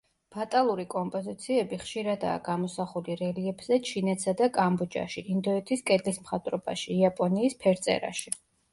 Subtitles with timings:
[0.35, 8.39] ბატალური კომპოზიციები ხშირადაა გამოსახული რელიეფზე ჩინეთსა და კამბოჯაში, ინდოეთის კედლის მხატვრობაში, იაპონიის ფერწერაში.